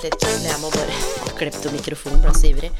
[0.00, 2.70] Vent litt, jeg må bare klippe mikrofonen, ble så ivrig.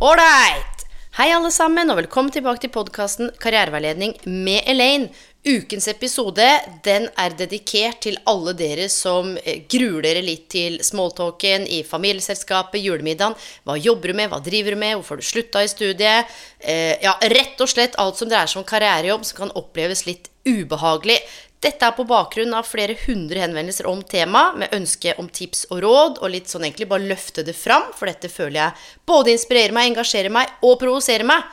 [0.00, 0.86] Ålreit!
[1.18, 5.10] Hei, alle sammen, og velkommen tilbake til podkasten Karriereveiledning med Elaine.
[5.44, 6.46] Ukens episode
[6.86, 12.80] den er dedikert til alle dere som eh, gruer dere litt til smalltalken i familieselskapet,
[12.80, 13.36] julemiddagen.
[13.68, 16.32] Hva jobber du med, hva driver du med, hvorfor har du slutta i studiet?
[16.64, 20.32] Eh, ja, rett og slett alt som dreier seg om karrierejobb som kan oppleves litt
[20.48, 21.20] ubehagelig.
[21.60, 25.82] Dette er på bakgrunn av flere hundre henvendelser om temaet, med ønske om tips og
[25.84, 29.76] råd, og litt sånn egentlig bare løfte det fram, for dette føler jeg både inspirerer
[29.76, 31.44] meg, engasjerer meg og provoserer meg.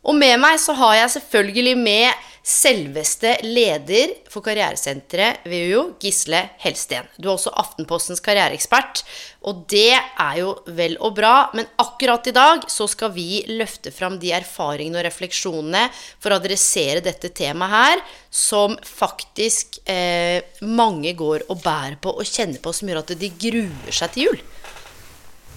[0.00, 6.40] Og med meg så har jeg selvfølgelig med selveste leder for karrieresenteret ved UiO, Gisle
[6.62, 7.04] Helsten.
[7.20, 9.02] Du er også Aftenpostens karriereekspert,
[9.44, 13.92] og det er jo vel og bra, men akkurat i dag så skal vi løfte
[13.92, 21.12] fram de erfaringene og refleksjonene for å adressere dette temaet her, som faktisk eh, mange
[21.18, 24.46] går og bærer på og kjenner på, som gjør at de gruer seg til jul.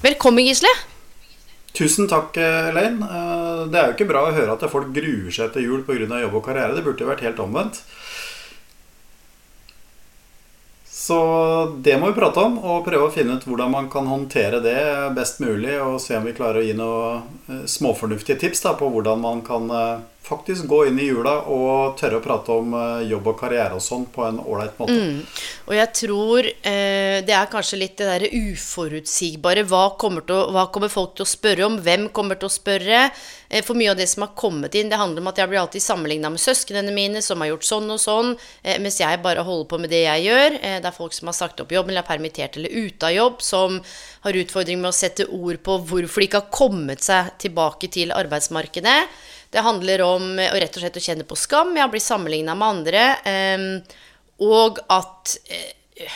[0.04, 0.72] Velkommen, Gisle.
[1.74, 3.02] Tusen takk, Elaine.
[3.02, 6.22] Eh, Det er jo ikke bra å høre at folk gruer seg til jul pga.
[6.22, 6.76] jobb og karriere.
[6.76, 7.82] Det burde jo vært helt omvendt.
[10.86, 11.18] Så
[11.84, 15.16] det må vi prate om, og prøve å finne ut hvordan man kan håndtere det
[15.16, 15.74] best mulig.
[15.82, 19.42] Og se om vi klarer å gi noen eh, småfornuftige tips da, på hvordan man
[19.42, 23.38] kan eh, faktisk gå inn i jula og tørre å prate om eh, jobb og
[23.42, 24.96] karriere og sånn på en ålreit måte.
[24.96, 25.20] Mm.
[25.68, 29.66] Og jeg tror eh, det er kanskje litt det derre uforutsigbare.
[29.68, 31.80] Hva kommer, å, hva kommer folk til å spørre om?
[31.84, 33.10] Hvem kommer til å spørre?
[33.54, 35.62] Eh, for mye av det som har kommet inn, det handler om at jeg blir
[35.62, 38.32] alltid sammenligna med søsknene mine som har gjort sånn og sånn,
[38.64, 40.58] eh, mens jeg bare holder på med det jeg gjør.
[40.62, 43.14] Eh, det er folk som har sagt opp jobb eller er permittert eller ute av
[43.14, 43.78] jobb, som
[44.24, 48.16] har utfordringer med å sette ord på hvorfor de ikke har kommet seg tilbake til
[48.16, 48.98] arbeidsmarkedet.
[49.54, 52.58] Det handler om eh, å rett og slett å kjenne på skam, ja, bli sammenligna
[52.58, 53.98] med andre, eh,
[54.44, 56.14] og at eh,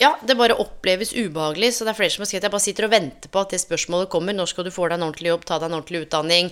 [0.00, 1.74] ja, det bare oppleves ubehagelig.
[1.76, 3.60] Så det er flere som har skrevet jeg bare sitter og venter på at det
[3.60, 4.32] spørsmålet kommer.
[4.36, 6.48] Når skal du få deg en ordentlig jobb, ta deg en ordentlig utdanning?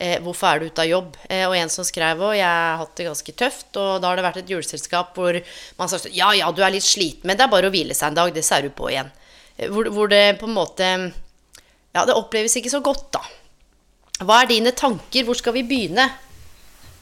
[0.00, 1.16] Eh, hvorfor er du ute av jobb?
[1.28, 4.20] Eh, og en som skrev òg, jeg har hatt det ganske tøft, og da har
[4.20, 5.36] det vært et juleselskap hvor
[5.80, 7.96] man sa sånn Ja, ja, du er litt sliten, men det er bare å hvile
[7.96, 9.10] seg en dag, det ser du på igjen.
[9.56, 10.88] Eh, hvor, hvor det på en måte
[11.96, 13.24] Ja, det oppleves ikke så godt, da.
[14.20, 15.24] Hva er dine tanker?
[15.24, 16.04] Hvor skal vi begynne?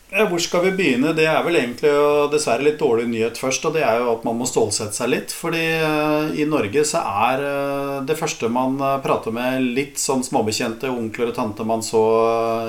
[0.08, 1.10] Ja, Hvor skal vi begynne?
[1.12, 3.64] Det er vel egentlig og dessverre litt dårlig nyhet først.
[3.66, 5.34] Og det er jo at man må stålsette seg litt.
[5.34, 10.22] Fordi eh, i Norge så er eh, det første man eh, prater med litt sånn
[10.24, 12.02] småbekjente onkler og tante man så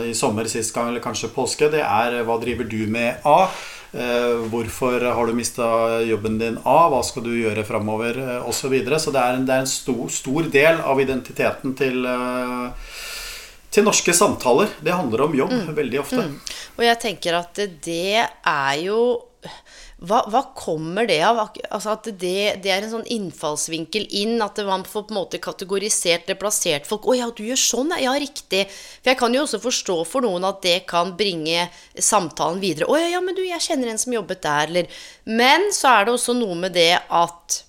[0.10, 3.44] i sommer sist gang, eller kanskje påske, det er hva driver du med A?
[3.90, 5.66] Hvorfor har du mista
[6.06, 6.92] jobben din A?
[6.92, 8.20] Hva skal du gjøre framover?
[8.44, 8.60] Osv.
[8.60, 9.00] Så, videre.
[9.02, 12.06] så det er en, det er en stor, stor del av identiteten til
[13.72, 14.72] til norske samtaler.
[14.81, 15.74] Det handler om jobb mm.
[15.78, 16.28] veldig ofte.
[16.28, 16.38] Mm.
[16.78, 19.02] Og jeg tenker at det er jo
[20.00, 21.41] hva, hva kommer det av?
[21.68, 25.41] Altså at det, det, er en sånn innfallsvinkel inn, at man får på en måte
[25.44, 27.03] kategorisert eller plassert folk.
[27.03, 30.47] 'Å ja, du gjør sånn, ja, riktig.' For jeg kan jo også forstå for noen
[30.47, 32.88] at det kan bringe samtalen videre.
[32.88, 36.07] 'Å ja, ja, men du, jeg kjenner en som jobbet der', eller Men så er
[36.07, 37.63] det også noe med det at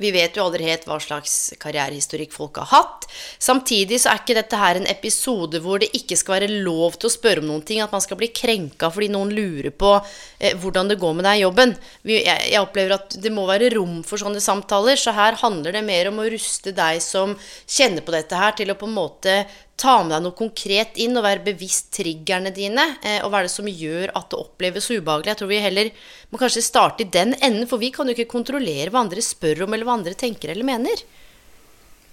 [0.00, 3.06] vi vet jo aldri helt hva slags karrierehistorikk folk har hatt.
[3.42, 7.10] Samtidig så er ikke dette her en episode hvor det ikke skal være lov til
[7.10, 7.82] å spørre om noen ting.
[7.84, 9.92] At man skal bli krenka fordi noen lurer på
[10.38, 11.74] eh, hvordan det går med deg i jobben.
[12.06, 14.96] Vi, jeg, jeg, opplever at det må være rom for sånne samtaler.
[15.00, 17.36] Så her handler det mer om å ruste deg som
[17.68, 19.42] kjenner på dette her, til å på en måte
[19.80, 22.84] ta med deg noe konkret inn og være bevisst triggerne dine.
[23.00, 25.32] Eh, og hva er det som gjør at det oppleves ubehagelig?
[25.32, 25.90] Jeg tror vi heller
[26.30, 29.64] må kanskje starte i den enden, for vi kan jo ikke kontrollere hva andre spør
[29.66, 31.04] om, eller hva andre tenker eller mener.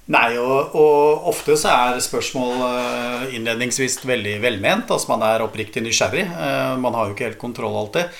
[0.07, 4.91] Nei, og, og ofte så er spørsmål eh, innledningsvis veldig velment.
[4.93, 6.23] Altså man er oppriktig nysgjerrig.
[6.31, 8.15] Eh, man har jo ikke helt kontroll alltid.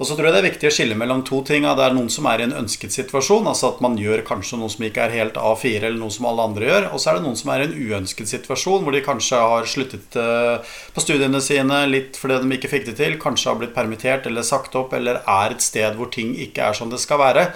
[0.00, 1.66] Og så tror jeg det er viktig å skille mellom to ting.
[1.66, 4.72] Det er noen som er i en ønsket situasjon, altså at man gjør kanskje noe
[4.72, 6.88] som ikke er helt A4, eller noe som alle andre gjør.
[6.90, 9.68] Og så er det noen som er i en uønsket situasjon, hvor de kanskje har
[9.68, 13.76] sluttet eh, på studiene sine litt fordi de ikke fikk det til, kanskje har blitt
[13.76, 17.20] permittert eller sagt opp, eller er et sted hvor ting ikke er som det skal
[17.22, 17.46] være.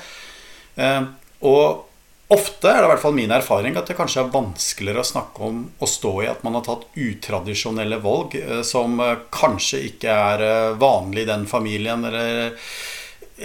[0.77, 1.03] Eh,
[1.47, 1.87] og
[2.34, 5.46] Ofte er det i hvert fall min erfaring at det kanskje er vanskeligere å snakke
[5.46, 10.11] om å stå i at man har tatt utradisjonelle valg eh, som eh, kanskje ikke
[10.11, 12.02] er eh, vanlig i den familien.
[12.08, 12.56] Eller,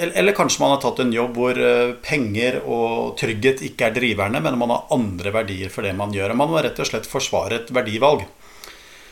[0.10, 1.62] eller kanskje man har tatt en jobb hvor
[2.02, 6.34] penger og trygghet ikke er driverne, men man har andre verdier for det man gjør.
[6.34, 8.26] Man må rett og slett forsvare et verdivalg.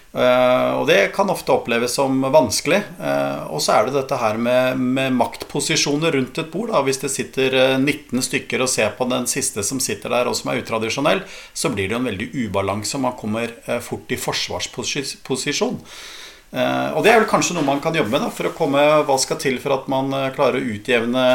[0.09, 2.79] Eh, og det kan ofte oppleves som vanskelig.
[2.97, 6.71] Eh, og så er det dette her med, med maktposisjoner rundt et bord.
[6.73, 6.81] Da.
[6.85, 10.37] Hvis det sitter 19 eh, stykker og ser på den siste som sitter der, og
[10.37, 11.21] som er utradisjonell,
[11.53, 13.01] så blir det jo en veldig ubalanse.
[13.01, 13.53] Man kommer
[13.85, 15.77] fort i forsvarsposisjon.
[16.49, 19.19] Og det er vel kanskje noe man kan jobbe med da, for å komme Hva
[19.21, 21.25] skal til for at man klarer å utjevne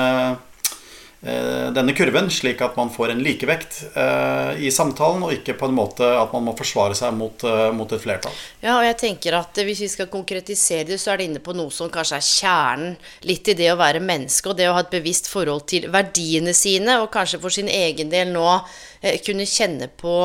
[1.25, 5.77] denne kurven, slik at man får en likevekt eh, i samtalen, og ikke på en
[5.77, 8.35] måte at man må forsvare seg mot, eh, mot, et flertall.
[8.61, 11.55] Ja, og jeg tenker at Hvis vi skal konkretisere det, så er det inne på
[11.57, 14.83] noe som kanskje er kjernen litt i det å være menneske, og det å ha
[14.85, 18.49] et bevisst forhold til verdiene sine, og kanskje for sin egen del nå
[19.25, 20.19] kunne kjenne på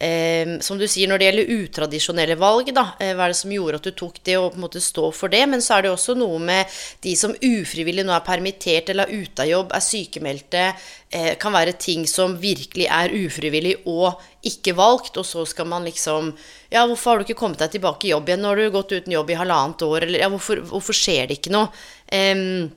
[0.00, 3.52] Eh, som du sier, når det gjelder utradisjonelle valg, da, eh, hva er det som
[3.52, 5.42] gjorde at du tok det, og på en måte stå for det?
[5.46, 9.20] Men så er det også noe med de som ufrivillig nå er permittert eller er
[9.20, 10.64] ute av jobb, er sykemeldte.
[11.12, 14.16] Eh, kan være ting som virkelig er ufrivillig og
[14.48, 16.34] ikke valgt, og så skal man liksom
[16.70, 18.40] Ja, hvorfor har du ikke kommet deg tilbake i jobb igjen?
[18.40, 21.40] Nå har du gått uten jobb i halvannet år, eller ja, hvorfor, hvorfor skjer det
[21.40, 21.68] ikke noe?
[22.08, 22.70] Eh,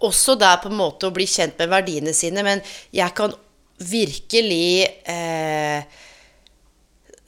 [0.00, 3.34] også der på en måte å bli kjent med verdiene sine, men jeg kan
[3.78, 5.84] virkelig eh,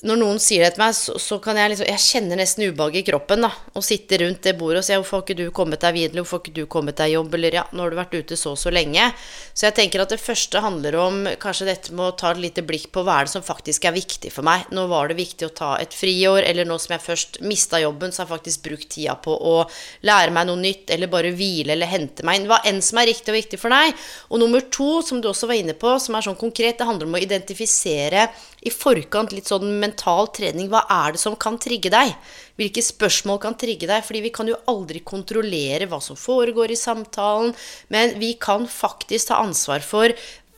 [0.05, 2.99] når noen sier det til meg, så, så, kan jeg liksom Jeg kjenner nesten ubehag
[3.01, 3.51] i kroppen, da.
[3.51, 6.39] Å sitte rundt det bordet og si 'Hvorfor har ikke du kommet deg videre?' 'Hvorfor
[6.39, 8.53] har ikke du kommet deg i jobb?' Eller 'Ja, nå har du vært ute så
[8.53, 9.13] og så lenge'.
[9.55, 12.63] Så jeg tenker at det første handler om kanskje dette med å ta et lite
[12.67, 14.67] blikk på hva er det som faktisk er viktig for meg.
[14.71, 18.13] Nå var det viktig å ta et friår, eller nå som jeg først mista jobben,
[18.13, 19.57] så har jeg faktisk brukt tida på å
[20.03, 22.49] lære meg noe nytt, eller bare hvile eller hente meg inn.
[22.51, 23.95] Hva enn som er riktig og viktig for deg.
[24.29, 27.09] Og nummer to, som du også var inne på, som er sånn konkret, det handler
[27.09, 28.29] om å identifisere
[28.65, 30.71] i forkant litt sånn mental trening.
[30.73, 32.15] Hva er det som kan trigge deg?
[32.61, 34.05] Hvilke spørsmål kan trigge deg?
[34.07, 37.53] Fordi vi kan jo aldri kontrollere hva som foregår i samtalen,
[37.93, 40.15] men vi kan faktisk ta ansvar for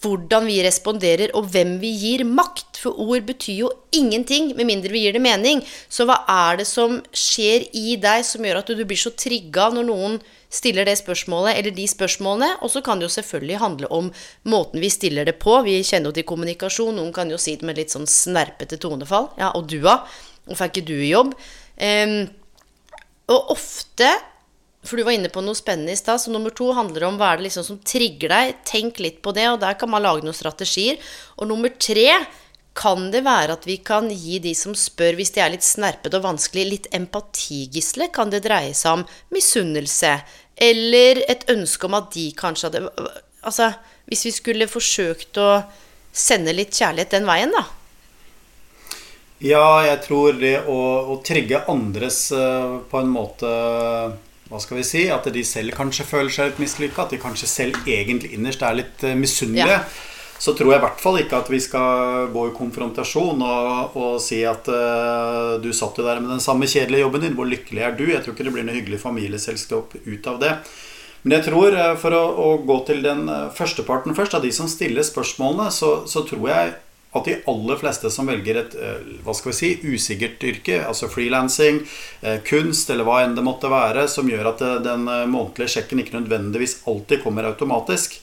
[0.06, 2.79] hvordan vi responderer, og hvem vi gir makt.
[2.81, 5.62] For ord betyr jo ingenting med mindre vi gir det mening.
[5.88, 9.70] Så hva er det som skjer i deg som gjør at du blir så trigga
[9.75, 10.19] når noen
[10.53, 12.53] stiller det spørsmålet eller de spørsmålene.
[12.62, 14.12] Og så kan det jo selvfølgelig handle om
[14.49, 15.58] måten vi stiller det på.
[15.67, 16.97] Vi kjenner jo til kommunikasjon.
[16.97, 19.32] Noen kan jo si det med litt sånn snerpete tonefall.
[19.41, 20.00] Ja, og du, da?
[20.47, 21.35] Hvorfor er ikke du i jobb?
[21.76, 22.19] Um,
[23.32, 24.12] og ofte
[24.87, 26.23] for du var inne på noe spennende i stad.
[26.23, 28.56] Så nummer to handler om hva er det liksom som trigger deg.
[28.69, 31.00] Tenk litt på det, og der kan man lage noen strategier.
[31.37, 32.09] Og nummer tre
[32.77, 36.19] kan det være at vi kan gi de som spør, hvis de er litt snerpete
[36.19, 38.11] og vanskelig, litt empatigisle?
[38.12, 40.12] Kan det dreie seg om misunnelse?
[40.56, 43.12] Eller et ønske om at de kanskje hadde
[43.47, 43.69] Altså,
[44.11, 45.61] hvis vi skulle forsøkt å
[46.11, 47.62] sende litt kjærlighet den veien, da?
[49.44, 50.79] Ja, jeg tror det å,
[51.12, 53.50] å trigge andres uh, på en måte
[54.50, 55.06] Hva skal vi si?
[55.10, 57.06] At de selv kanskje føler seg litt mislykka.
[57.06, 59.81] At de kanskje selv egentlig innerst er litt uh, misunnelige.
[59.81, 63.97] Ja så tror jeg i hvert fall ikke at vi skal gå i konfrontasjon og,
[63.97, 67.49] og si at uh, du satt jo der med den samme kjedelige jobben din, hvor
[67.49, 68.04] lykkelig er du?
[68.11, 70.52] Jeg tror ikke det blir noe hyggelig familieselskap ut av det.
[71.25, 73.25] Men jeg tror, uh, for å, å, gå til den
[73.56, 76.76] første parten først, av de som stiller spørsmålene, så, så, tror jeg
[77.18, 78.76] at de aller fleste som velger et
[79.25, 81.80] hva skal vi si, usikkert yrke, altså frilansing,
[82.46, 86.80] kunst eller hva enn det måtte være, som gjør at den månedlige sjekken ikke nødvendigvis
[86.88, 88.20] alltid kommer automatisk,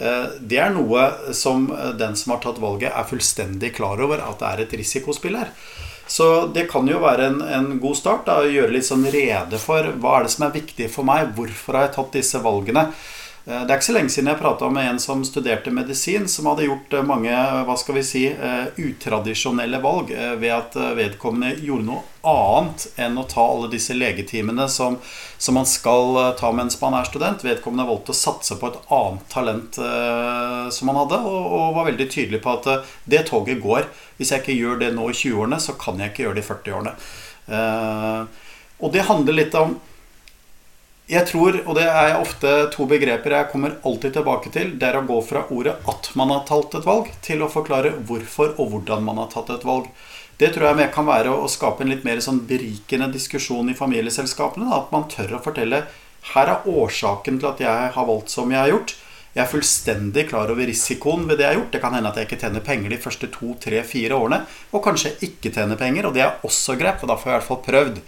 [0.00, 1.06] Eh, det er noe
[1.36, 4.76] som eh, den som har tatt valget, er fullstendig klar over at det er et
[4.80, 5.52] risikospill her.
[6.10, 8.24] Så det kan jo være en, en god start.
[8.26, 11.34] Da, å gjøre litt sånn rede for hva er det som er viktig for meg.
[11.36, 12.88] Hvorfor har jeg tatt disse valgene?
[13.46, 16.50] Eh, det er ikke så lenge siden jeg prata med en som studerte medisin, som
[16.50, 17.32] hadde gjort eh, mange
[17.66, 23.24] hva skal vi si, eh, utradisjonelle valg ved at vedkommende gjorde noe annet enn å
[23.28, 24.98] ta alle disse legetimene som,
[25.40, 27.44] som man skal ta mens man er student.
[27.46, 32.08] Vedkommende valgte å satse på et annet talent som man hadde, og, og, var veldig
[32.12, 33.88] tydelig på at det toget går.
[34.18, 36.50] Hvis jeg ikke gjør det nå i 20-årene, så kan jeg ikke gjøre det i
[36.50, 36.94] 40-årene.
[38.84, 39.78] og det handler litt om
[41.10, 45.00] jeg tror, og det er ofte to begreper jeg kommer alltid tilbake til, det er
[45.00, 48.70] å gå fra ordet at man har tatt et valg, til å forklare hvorfor og
[48.74, 49.90] hvordan man har tatt et valg.
[50.40, 54.70] Det tror jeg kan være å skape en litt mer sånn berikende diskusjon i familieselskapene.
[54.72, 55.82] At man tør å fortelle
[56.32, 58.94] her er årsaken til at jeg har valgt som jeg har gjort.
[59.34, 61.74] Jeg er fullstendig klar over risikoen ved det jeg har gjort.
[61.74, 64.40] Det kan hende at jeg ikke tjener penger de første to, tre, fire årene.
[64.72, 67.04] Og kanskje ikke tjener penger, og det er også greit.
[67.04, 68.00] Og da får jeg i hvert fall prøvd.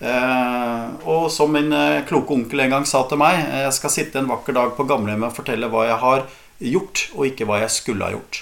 [0.00, 3.92] Eh, og som min eh, kloke onkel en gang sa til meg, eh, jeg skal
[3.92, 6.24] sitte en vakker dag på gamlehjemmet og fortelle hva jeg har
[6.70, 8.40] gjort, og ikke hva jeg skulle ha gjort.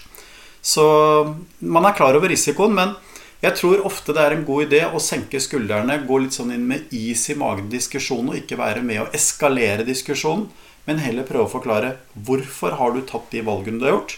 [0.62, 0.84] Så
[1.58, 2.94] man er klar over risikoen, men
[3.42, 6.66] jeg tror ofte det er en god idé å senke skuldrene, gå litt sånn inn
[6.66, 10.48] med is i magen i diskusjonen, og ikke være med å eskalere diskusjonen,
[10.86, 11.96] men heller prøve å forklare
[12.26, 14.16] hvorfor har du tatt de valgene du har gjort.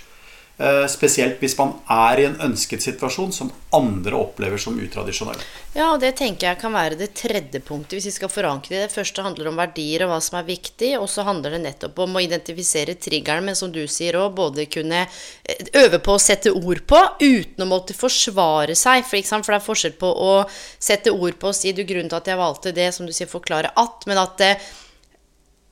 [0.61, 5.38] Eh, spesielt hvis man er i en ønsket situasjon som andre opplever som utradisjonell.
[5.73, 8.83] Ja, og det tenker jeg kan være det tredje punktet hvis vi skal forankre det.
[8.90, 12.02] Det første handler om verdier og hva som er viktig, og så handler det nettopp
[12.05, 16.21] om å identifisere triggeren, men som du sier òg, både kunne eh, øve på å
[16.21, 19.09] sette ord på uten å måtte forsvare seg.
[19.09, 20.37] For, for det er forskjell på å
[20.76, 23.33] sette ord på og si du grunnen til at jeg valgte det, som du sier,
[23.33, 24.55] forklare at, men at det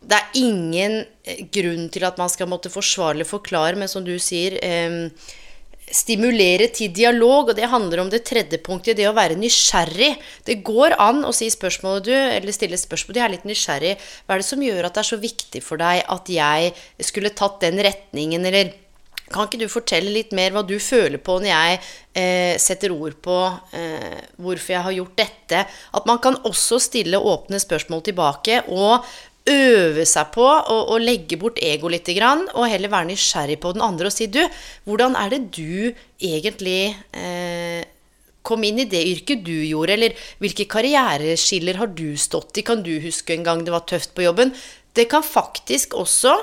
[0.09, 4.17] det er ingen eh, grunn til at man skal måtte forsvarlig forklare, men som du
[4.23, 5.05] sier eh,
[5.88, 10.11] Stimulere til dialog, og det handler om det tredje punktet, det å være nysgjerrig.
[10.45, 13.17] Det går an å si spørsmålet du, eller stille spørsmål.
[13.17, 13.95] Du er litt nysgjerrig.
[14.27, 16.75] Hva er det som gjør at det er så viktig for deg at jeg
[17.09, 18.75] skulle tatt den retningen, eller
[19.29, 21.79] kan ikke du fortelle litt mer hva du føler på når jeg
[22.17, 23.37] eh, setter ord på
[23.77, 25.65] eh, hvorfor jeg har gjort dette?
[25.69, 29.05] At man kan også stille åpne spørsmål tilbake, og
[29.49, 34.11] øve seg på å, legge bort ego litt, og heller være nysgjerrig på den andre
[34.11, 34.43] og si du,
[34.88, 37.87] hvordan er det du egentlig eh,
[38.43, 42.85] kom inn i det yrket du gjorde, eller hvilke karriereskiller har du stått i, kan
[42.85, 44.55] du huske en gang det var tøft på jobben?
[44.97, 46.37] Det kan faktisk også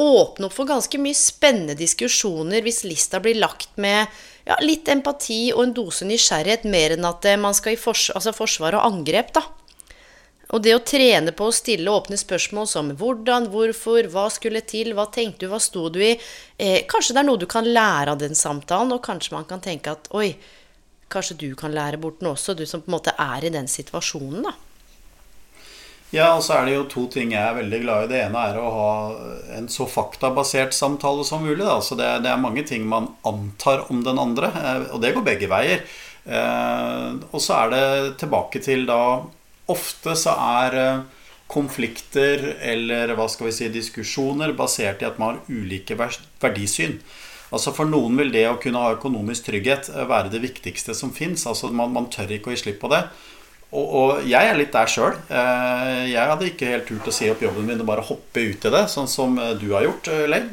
[0.00, 4.08] åpne opp for ganske mye spennende diskusjoner hvis lista blir lagt med
[4.48, 8.08] ja, litt empati og en dose nysgjerrighet, mer enn at eh, man skal i fors
[8.14, 9.44] altså forsvar og angrep, da.
[10.52, 14.92] Og det å trene på å stille åpne spørsmål som hvordan, hvorfor, hva skulle til,
[14.96, 18.12] hva tenkte du, hva sto du i eh, Kanskje det er noe du kan lære
[18.12, 20.34] av den samtalen, og kanskje man kan tenke at oi,
[21.12, 23.70] kanskje du kan lære bort noe også, du som på en måte er i den
[23.70, 24.54] situasjonen, da.
[26.12, 28.08] Ja, og så er det jo to ting jeg er veldig glad i.
[28.10, 28.88] Det ene er å ha
[29.56, 31.64] en så faktabasert samtale som mulig.
[31.64, 31.78] Da.
[31.80, 35.24] Så det, det, er mange ting man antar om den andre, eh, og det går
[35.24, 35.86] begge veier.
[36.28, 37.86] Eh, og så er det
[38.20, 39.00] tilbake til da
[39.70, 41.02] Ofte så er eh,
[41.52, 46.98] konflikter eller hva skal vi si, diskusjoner basert i at man har ulike verdisyn.
[47.52, 51.12] Altså For noen vil det å kunne ha økonomisk trygghet eh, være det viktigste som
[51.14, 51.46] fins.
[51.46, 53.04] Altså man, man, tør ikke å gi slipp på det.
[53.72, 55.14] Og, og jeg er litt der sjøl.
[55.28, 58.68] Eh, jeg hadde ikke helt turt å si opp jobben min og bare hoppe ut
[58.68, 60.50] i det, sånn som du har gjort, Lein.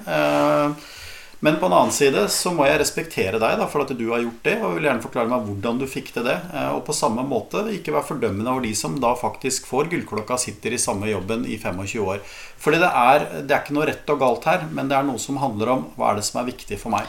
[1.39, 4.19] Men på en annen side så må jeg respektere deg da, for at du har
[4.25, 6.35] gjort det, og vil gjerne forklare meg hvordan du fikk til det.
[6.51, 10.39] Eh, og på samme måte ikke være fordømmende over de som da faktisk får gullklokka,
[10.41, 12.19] sitter i samme jobben i 25 år.
[12.59, 15.21] Fordi det er, det er ikke noe rett og galt her, men det er noe
[15.21, 17.07] som handler om hva er det som er viktig for meg.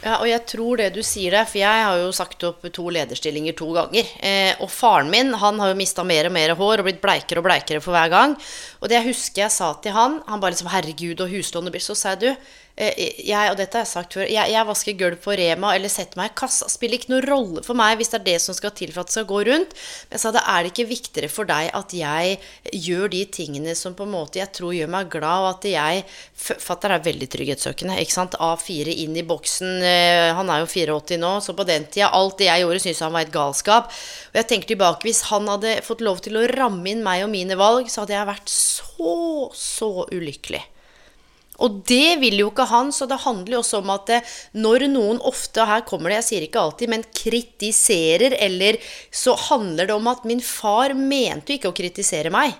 [0.00, 2.86] Ja, og jeg tror det du sier der, for jeg har jo sagt opp to
[2.88, 4.08] lederstillinger to ganger.
[4.24, 7.42] Eh, og faren min han har jo mista mer og mer hår og blitt bleikere
[7.42, 8.36] og bleikere for hver gang.
[8.80, 11.84] Og det jeg husker jeg sa til han, han bare liksom 'Herregud, og huslånet blir
[11.84, 12.32] Så sa du,
[12.80, 16.16] jeg, og dette har jeg sagt før, jeg, jeg, vasker gulv på Rema eller setter
[16.20, 16.68] meg i kassa.
[16.70, 19.10] Spiller ikke noen rolle for meg hvis det er det som skal til for at
[19.10, 19.74] det skal gå rundt.
[20.08, 22.38] Men jeg sa det er det ikke viktigere for deg at jeg
[22.86, 26.06] gjør de tingene som på en måte jeg tror gjør meg glad, og at jeg
[26.40, 27.98] Fatter er veldig trygghetssøkende.
[28.00, 28.38] ikke sant?
[28.40, 29.84] A4 inn i boksen.
[29.84, 33.04] Eh, han er jo 84 nå, så på den tida Alt det jeg gjorde, syntes
[33.04, 33.92] han var et galskap.
[34.32, 37.32] Og jeg tenker tilbake, hvis han hadde fått lov til å ramme inn meg og
[37.34, 39.14] mine valg, så hadde jeg vært så,
[39.52, 40.64] så ulykkelig.
[41.64, 44.86] Og det vil jo ikke han, så det handler jo også om at eh, når
[44.92, 48.80] noen ofte, og her kommer det, jeg sier ikke alltid, men kritiserer, eller
[49.12, 52.56] så handler det om at min far mente jo ikke å kritisere meg.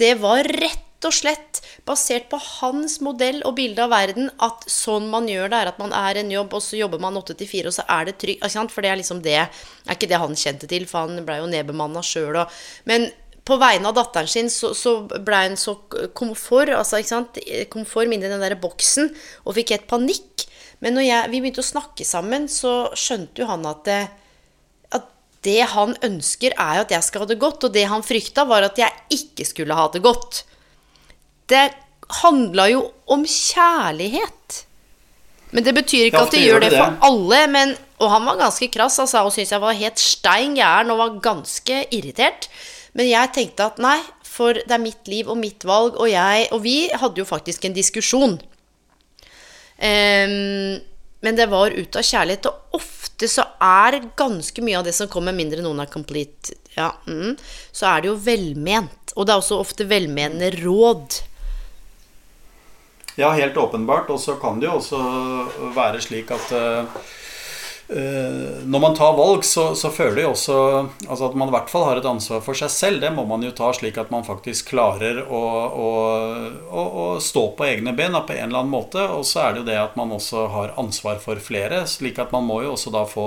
[0.00, 5.10] Det var rett og slett basert på hans modell og bilde av verden at sånn
[5.12, 7.50] man gjør det, er at man er en jobb, og så jobber man åtte til
[7.50, 8.46] fire, og så er det trygt.
[8.72, 11.50] For det er liksom det er ikke det han kjente til, for han blei jo
[11.52, 12.40] nedbemanna sjøl.
[12.88, 13.10] Men
[13.44, 15.76] på vegne av datteren sin så, så ble hun så
[16.16, 17.40] komfort, altså, ikke sant?
[17.72, 19.10] komfort inni den der boksen,
[19.44, 20.46] og fikk helt panikk.
[20.84, 24.00] Men når jeg, vi begynte å snakke sammen, så skjønte jo han at det,
[24.96, 25.06] at
[25.46, 27.68] det han ønsker, er jo at jeg skal ha det godt.
[27.68, 30.42] Og det han frykta, var at jeg ikke skulle ha det godt.
[31.48, 31.66] Det
[32.20, 34.64] handla jo om kjærlighet.
[35.54, 37.40] Men det betyr ikke at de gjør det for alle.
[37.54, 41.00] Men, og han var ganske krass altså, og syntes jeg var helt stein gæren og
[41.00, 42.48] var ganske irritert.
[42.94, 46.48] Men jeg tenkte at nei, for det er mitt liv og mitt valg, og jeg
[46.54, 48.38] Og vi hadde jo faktisk en diskusjon.
[49.74, 50.80] Um,
[51.24, 52.46] men det var ut av kjærlighet.
[52.50, 56.90] Og ofte så er ganske mye av det som kommer, mindre noen er complete, ja,
[57.06, 57.36] mm,
[57.72, 59.14] så er det jo velment.
[59.14, 61.20] Og det er også ofte velmenende råd.
[63.16, 64.10] Ja, helt åpenbart.
[64.10, 65.00] Og så kan det jo også
[65.76, 67.04] være slik at uh,
[67.86, 70.54] når man tar valg, så, så føler jeg også
[71.04, 73.02] altså at man i hvert fall har et ansvar for seg selv.
[73.02, 75.90] Det må man jo ta slik at man faktisk klarer å, å,
[76.64, 79.04] å, å stå på egne ben på en eller annen måte.
[79.12, 81.82] Og så er det jo det at man også har ansvar for flere.
[81.90, 83.26] slik at man må jo også da få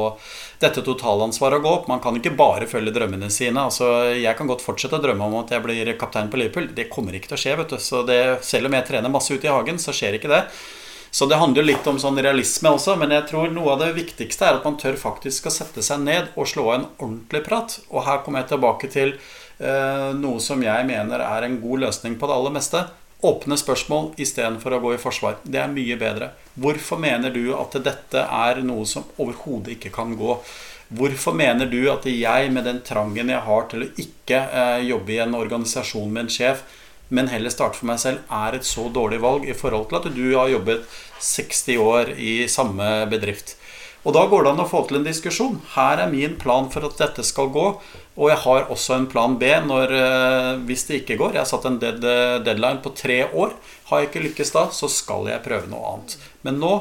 [0.61, 1.91] dette totalansvaret å gå opp.
[1.91, 3.67] Man kan ikke bare følge drømmene sine.
[3.69, 6.71] altså Jeg kan godt fortsette å drømme om at jeg blir kaptein på Liverpool.
[6.73, 7.55] Det kommer ikke til å skje.
[7.61, 7.77] vet du.
[7.77, 10.43] Så det, Selv om jeg trener masse ute i hagen, så skjer ikke det.
[11.17, 13.95] Så det handler jo litt om sånn realisme også, men jeg tror noe av det
[13.95, 17.79] viktigste er at man tør faktisk å sette seg ned og slå en ordentlig prat.
[17.89, 22.19] Og her kommer jeg tilbake til eh, noe som jeg mener er en god løsning
[22.21, 22.83] på det aller meste.
[23.25, 25.39] Åpne spørsmål istedenfor å gå i forsvar.
[25.41, 26.29] Det er mye bedre.
[26.53, 30.37] Hvorfor mener du at dette er noe som overhodet ikke kan gå?
[31.01, 35.17] Hvorfor mener du at jeg, med den trangen jeg har til å ikke eh, jobbe
[35.17, 36.61] i en organisasjon med en sjef,
[37.09, 40.09] men heller starte for meg selv, er et så dårlig valg i forhold til at
[40.15, 40.83] du har jobbet
[41.23, 43.55] 60 år i samme bedrift.
[44.07, 45.57] Og da går det an å få til en diskusjon.
[45.73, 47.65] Her er min plan for at dette skal gå.
[48.17, 51.35] Og jeg har også en plan B når, eh, hvis det ikke går.
[51.35, 51.99] Jeg har satt en dead,
[52.45, 53.51] deadline på tre år.
[53.89, 56.15] Har jeg ikke lykkes da, så skal jeg prøve noe annet.
[56.47, 56.71] Men nå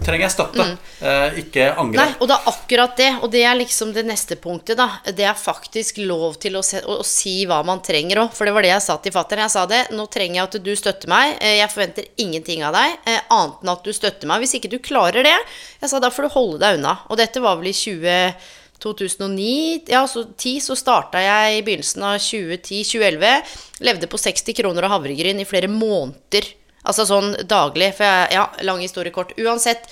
[0.00, 0.76] trenger jeg støtte, mm.
[1.04, 1.98] eh, ikke angre.
[1.98, 3.08] Nei, og det er akkurat det.
[3.20, 4.86] Og det er liksom det neste punktet, da.
[5.12, 8.32] Det er faktisk lov til å, se, å, å si hva man trenger òg.
[8.32, 9.44] For det var det jeg sa til fatter'n.
[9.44, 9.82] Jeg sa det.
[9.92, 11.34] Nå trenger jeg at du støtter meg.
[11.36, 14.40] Eh, jeg forventer ingenting av deg eh, annet enn at du støtter meg.
[14.40, 15.36] Hvis ikke du klarer det,
[15.84, 16.96] jeg sa da får du holde deg unna.
[17.12, 18.50] Og dette var vel i 20
[18.84, 23.54] 2009, ja, så 10, så starta jeg i begynnelsen av 2010-2011.
[23.86, 26.50] Levde på 60 kroner og havregryn i flere måneder.
[26.84, 27.92] Altså sånn daglig.
[27.98, 29.34] For jeg, ja, lang historie kort.
[29.40, 29.88] Uansett.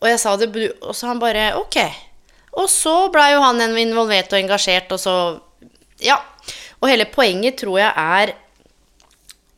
[0.00, 0.50] Og jeg sa det,
[0.84, 1.80] og så han bare ok.
[2.60, 5.16] Og så blei jo han involvert og engasjert, og så
[6.04, 6.20] Ja.
[6.82, 8.34] Og hele poenget tror jeg er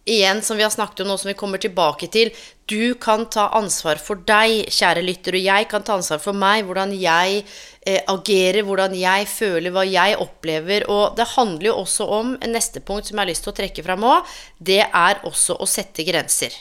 [0.06, 2.30] igjen, som vi har snakket om nå, som vi kommer tilbake til,
[2.70, 6.64] du kan ta ansvar for deg, kjære lytter, og jeg kan ta ansvar for meg,
[6.68, 7.42] hvordan jeg
[7.86, 10.86] eh, agerer, hvordan jeg føler, hva jeg opplever.
[10.90, 13.86] Og det handler jo også om neste punkt som jeg har lyst til å trekke
[13.86, 14.38] fram òg.
[14.58, 16.54] Det er også å sette grenser.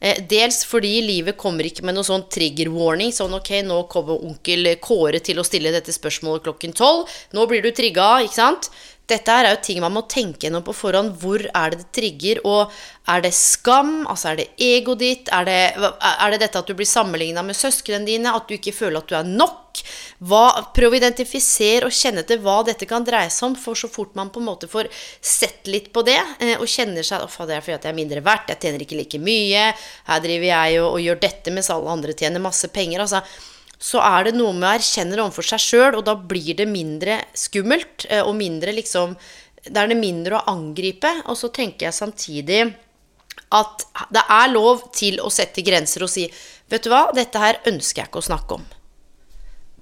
[0.00, 3.10] Eh, dels fordi livet kommer ikke med noe sånn trigger warning.
[3.14, 7.10] Sånn ok, nå kommer onkel Kåre til å stille dette spørsmålet klokken tolv.
[7.34, 8.70] Nå blir du trigga, ikke sant?
[9.08, 11.14] Dette er jo ting man må tenke gjennom på forhånd.
[11.22, 12.40] Hvor er det det trigger?
[12.44, 12.74] Og
[13.08, 14.02] er det skam?
[14.04, 15.30] Altså er det egoet ditt?
[15.32, 18.34] Er det, er det, dette at du blir sammenligna med søsknene dine?
[18.36, 19.80] At du ikke føler at du er nok?
[20.28, 20.44] Hva,
[20.76, 23.58] prøv å identifisere og kjenne til hva dette kan dreie seg om.
[23.58, 24.90] For så fort man på en måte får
[25.24, 28.24] sett litt på det, eh, og kjenner seg at det er fordi jeg er mindre
[28.24, 29.68] verdt, jeg tjener ikke like mye,
[30.08, 33.06] her driver jeg og, og gjør dette mens alle andre tjener masse penger.
[33.06, 33.22] altså
[33.78, 36.66] så er det noe med å erkjenne det overfor seg sjøl, og da blir det
[36.70, 38.08] mindre skummelt.
[38.10, 39.16] Eh, og mindre liksom
[39.68, 41.10] Da er det mindre å angripe.
[41.28, 42.60] Og så tenker jeg samtidig
[43.54, 46.28] at det er lov til å sette grenser og si
[46.68, 48.64] Vet du hva, dette her ønsker jeg ikke å snakke om.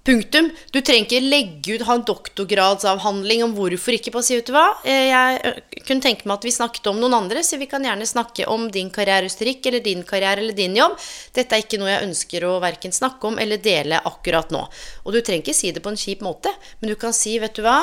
[0.06, 0.52] Punktum.
[0.70, 4.12] Du trenger ikke legge ut, ha en doktorgradsavhandling om hvorfor ikke.
[4.14, 7.16] på å si, du hva, eh, jeg kunne tenke meg at vi snakket om noen
[7.18, 10.94] andre, så vi kan gjerne snakke om din karrierehistorikk eller din karriere eller din jobb.
[11.34, 14.62] Dette er ikke noe jeg ønsker å verken snakke om eller dele akkurat nå.
[15.04, 17.58] Og du trenger ikke si det på en kjip måte, men du kan si, vet
[17.58, 17.80] du hva,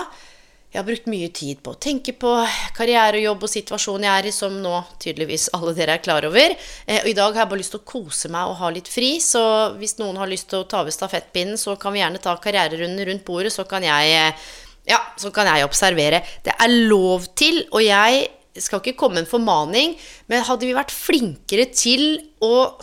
[0.74, 2.32] jeg har brukt mye tid på å tenke på
[2.74, 6.26] karriere og jobb og situasjonen jeg er i, som nå tydeligvis alle dere er klar
[6.26, 6.56] over.
[6.88, 8.90] Eh, og i dag har jeg bare lyst til å kose meg og ha litt
[8.90, 9.44] fri, så
[9.78, 13.06] hvis noen har lyst til å ta ved stafettpinnen, så kan vi gjerne ta karriererunden
[13.12, 14.50] rundt bordet, så kan jeg eh,
[14.90, 16.24] ja, så kan jeg observere.
[16.44, 18.26] Det er lov til, og jeg
[18.58, 22.74] skal ikke komme med en formaning, men hadde vi vært flinkere til å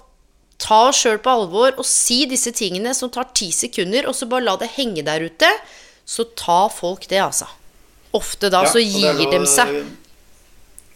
[0.63, 4.31] ta oss sjøl på alvor og si disse tingene som tar ti sekunder, og så
[4.31, 5.51] bare la det henge der ute,
[6.07, 7.51] så tar folk det, altså.
[8.17, 9.75] Ofte da ja, så gir de seg.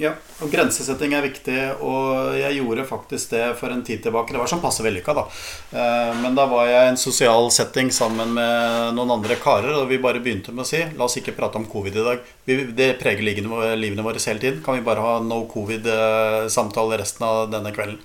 [0.02, 0.10] Ja,
[0.42, 1.54] og grensesetting er viktig,
[1.86, 4.34] og jeg gjorde faktisk det for en tid tilbake.
[4.34, 5.22] Det var sånn passe vellykka, da.
[5.70, 9.86] Eh, men da var jeg i en sosial setting sammen med noen andre karer, og
[9.92, 12.26] vi bare begynte med å si La oss ikke prate om covid i dag.
[12.74, 14.64] Det preger livene våre hele tiden.
[14.66, 18.02] Kan vi bare ha no covid-samtale resten av denne kvelden?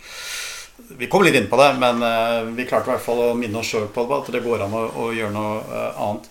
[0.99, 3.63] Vi kom litt inn på det, men eh, vi klarte i hvert fall å minne
[3.63, 6.29] oss sjøl på at det går an å, å gjøre noe eh, annet.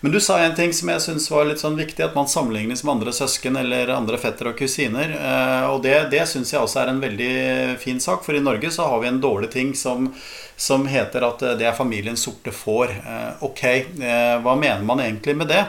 [0.00, 2.80] Men du sa en ting som jeg syns var litt sånn viktig, at man sammenlignes
[2.86, 5.12] med andre søsken eller andre fettere og kusiner.
[5.12, 7.34] Eh, og det, det syns jeg også er en veldig
[7.82, 10.08] fin sak, for i Norge så har vi en dårlig ting som,
[10.56, 12.96] som heter at det er familiens sorte får.
[12.96, 13.64] Eh, ok,
[14.00, 15.66] eh, hva mener man egentlig med det?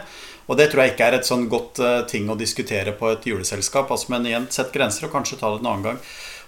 [0.48, 1.80] Og det tror jeg ikke er et sånn godt
[2.12, 3.91] ting å diskutere på et juleselskap.
[3.94, 6.02] Altså, men igjen, sett grenser og kanskje ta det en annen gang.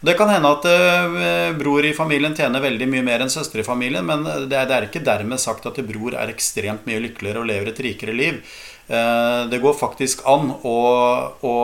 [0.04, 3.64] Det kan hende at uh, bror i familien tjener veldig mye mer enn søster i
[3.64, 7.40] familien, men det er, det er, ikke dermed sagt at bror er ekstremt mye lykkeligere
[7.40, 8.42] og lever et rikere liv.
[8.90, 10.76] Uh, det går faktisk an å,
[11.48, 11.56] å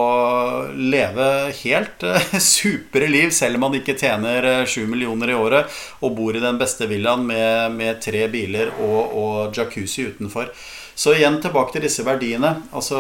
[0.72, 1.28] leve
[1.60, 6.32] helt uh, supre liv selv om man ikke tjener sju millioner i året og bor
[6.32, 10.54] i den beste villaen med, med tre biler og, og jacuzzi utenfor.
[10.96, 12.56] Så igjen tilbake til disse verdiene.
[12.76, 12.98] Altså,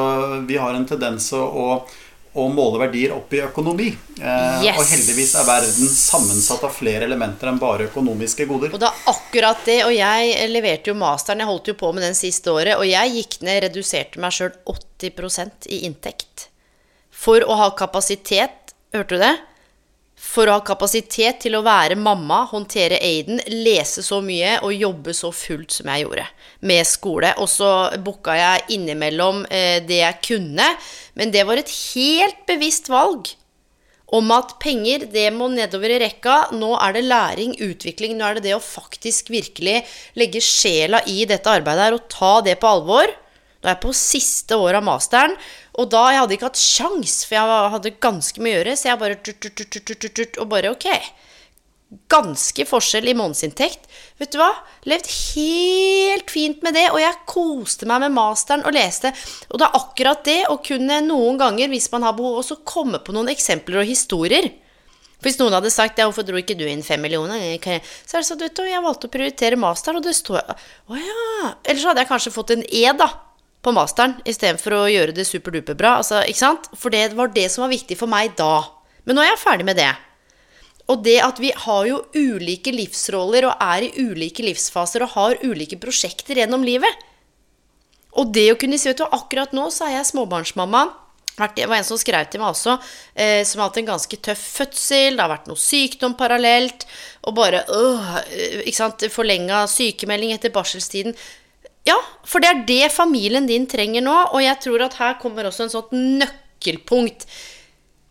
[0.48, 1.86] vi har en tendens å
[2.38, 3.88] å måle verdier opp i økonomi.
[4.20, 4.78] Eh, yes.
[4.78, 8.74] Og heldigvis er verden sammensatt av flere elementer enn bare økonomiske goder.
[8.76, 9.80] Og det er akkurat det.
[9.88, 13.16] Og jeg leverte jo masteren, jeg holdt jo på med den siste året, og jeg
[13.18, 16.50] gikk ned, reduserte meg sjøl 80% i inntekt.
[17.10, 19.36] For å ha kapasitet, hørte du det?
[20.20, 25.16] for å ha kapasitet til å være mamma, håndtere Aiden, lese så mye og jobbe
[25.16, 26.26] så fullt som jeg gjorde
[26.68, 27.32] med skole.
[27.40, 27.70] Og så
[28.04, 30.68] booka jeg innimellom eh, det jeg kunne,
[31.20, 33.34] men det var et helt bevisst valg.
[34.10, 36.38] Om at penger, det må nedover i rekka.
[36.58, 38.16] Nå er det læring, utvikling.
[38.18, 39.84] Nå er det det å faktisk virkelig
[40.18, 43.12] legge sjela i dette arbeidet her og ta det på alvor.
[43.60, 45.36] Nå er jeg på siste år av masteren,
[45.76, 48.88] og da jeg hadde ikke hatt sjans, for jeg hadde ganske mye å gjøre, så
[48.88, 50.88] jeg bare turt, turt, turt, turt, Og bare ok.
[51.90, 53.88] Ganske forskjell i månedsinntekt.
[54.22, 54.52] Vet du hva?
[54.90, 59.10] Levd helt fint med det, og jeg koste meg med masteren og leste.
[59.50, 63.02] Og det er akkurat det å kunne noen ganger, hvis man har behov, også komme
[63.02, 64.52] på noen eksempler og historier.
[65.20, 67.60] Hvis noen hadde sagt ja, 'hvorfor dro ikke du inn fem millioner',
[68.08, 71.56] så er det sånn du, jeg valgte å prioritere masteren, og det står Å ja.
[71.66, 73.10] Ellers hadde jeg kanskje fått en E, da
[73.62, 75.98] på masteren istedenfor å gjøre det superduperbra.
[76.00, 76.70] Altså, ikke sant?
[76.80, 78.64] For det var det som var viktig for meg da.
[79.04, 79.92] Men nå er jeg ferdig med det.
[80.90, 85.44] Og det at vi har jo ulike livsroller og er i ulike livsfaser og har
[85.46, 87.06] ulike prosjekter gjennom livet.
[88.18, 90.88] Og det å kunne si du, akkurat nå så er jeg småbarnsmamma.
[91.56, 92.74] Det var en som skrev til meg også,
[93.16, 95.16] eh, som har hatt en ganske tøff fødsel.
[95.16, 96.84] Det har vært noe sykdom parallelt.
[97.30, 98.10] Og bare øh,
[98.66, 101.16] ikke sant, forlenga sykemelding etter barselstiden.
[101.88, 101.96] Ja,
[102.28, 105.66] for det er det familien din trenger nå, og jeg tror at her kommer også
[105.66, 107.24] en sånn nøkkelpunkt.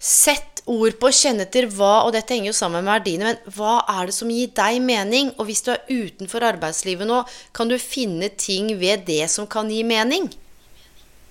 [0.00, 3.56] Sett ord på, å kjenne etter hva, og dette henger jo sammen med verdiene, men
[3.56, 5.32] hva er det som gir deg mening?
[5.38, 7.22] Og hvis du er utenfor arbeidslivet nå,
[7.56, 10.28] kan du finne ting ved det som kan gi mening.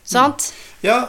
[0.07, 0.51] Sant?
[0.81, 1.01] Ja,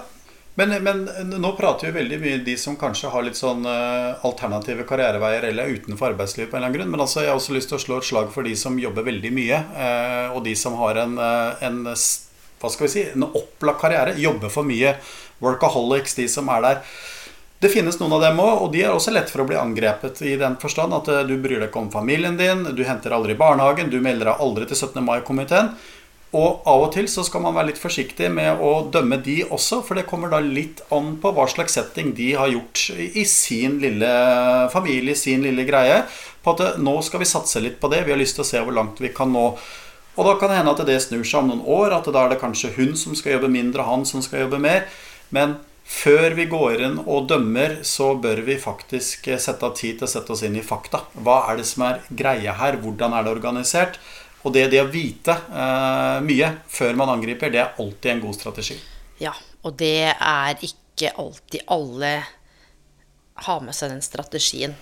[0.59, 1.05] men, men,
[1.39, 5.69] nå prater vi veldig mye de som kanskje har litt sånn uh, alternative karriereveier eller
[5.69, 6.91] er utenfor arbeidslivet på en eller annen grunn.
[6.91, 9.07] Men altså, jeg har også lyst til å slå et slag for de som jobber
[9.07, 13.29] veldig mye, uh, og de som har en, uh, en, hva skal vi si, en
[13.29, 14.17] opplagt karriere.
[14.19, 14.97] Jobber for mye.
[15.39, 16.83] Workaholics, de som er der.
[17.59, 20.21] Det finnes noen av dem òg, og de er også lett for å bli angrepet
[20.23, 23.91] i den forstand at du bryr deg ikke om familien din, du henter aldri barnehagen,
[23.91, 25.01] du melder deg aldri til 17.
[25.03, 25.73] mai-komiteen.
[26.39, 29.81] Og av og til så skal man være litt forsiktig med å dømme de også,
[29.83, 33.79] for det kommer da litt an på hva slags setting de har gjort i sin
[33.83, 34.11] lille
[34.71, 36.03] familie, sin lille greie.
[36.45, 38.61] På at nå skal vi satse litt på det, vi har lyst til å se
[38.61, 39.47] hvor langt vi kan nå.
[40.19, 42.35] Og da kan det hende at det snur seg om noen år, at da er
[42.35, 44.85] det kanskje hun som skal jobbe mindre, han som skal jobbe mer.
[45.33, 45.57] Men
[45.89, 50.11] før vi går inn og dømmer, så bør vi faktisk sette av tid til å
[50.13, 51.01] sette oss inn i fakta.
[51.17, 52.77] Hva er det som er greia her?
[52.83, 53.97] Hvordan er det organisert?
[54.45, 58.37] Og det, det å vite eh, mye før man angriper, det er alltid en god
[58.37, 58.77] strategi.
[59.19, 59.33] Ja,
[59.67, 62.13] og det er ikke alltid alle
[63.49, 64.77] har med seg den strategien.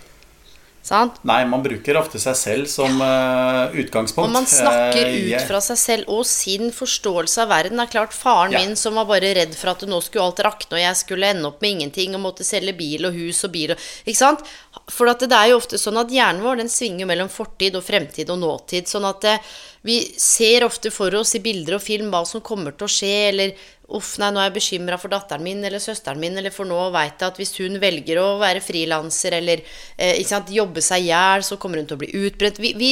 [0.87, 1.17] Sant?
[1.27, 4.29] Nei, man bruker ofte seg selv som uh, utgangspunkt.
[4.29, 7.81] Og man snakker uh, ut fra seg selv og sin forståelse av verden.
[7.81, 8.63] Det er klart Faren yeah.
[8.63, 11.51] min som var bare redd for at nå skulle alt rakne, og jeg skulle ende
[11.51, 14.45] opp med ingenting og måtte selge bil og hus og bil og Ikke sant?
[14.87, 18.31] For det er jo ofte sånn at hjernen vår den svinger mellom fortid og fremtid
[18.31, 18.87] og nåtid.
[18.87, 19.49] Sånn at eh,
[19.87, 23.15] vi ser ofte for oss i bilder og film hva som kommer til å skje,
[23.33, 26.67] eller Uff, nei, nå er jeg bekymra for datteren min eller søsteren min, eller for
[26.67, 29.61] nå veit jeg at hvis hun velger å være frilanser eller
[29.95, 32.59] eh, sant, jobbe seg i hjel, så kommer hun til å bli utbrent.
[32.59, 32.89] Vi, vi,